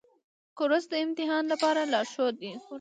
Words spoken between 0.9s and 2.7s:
د امتحان لپاره لارښود دی.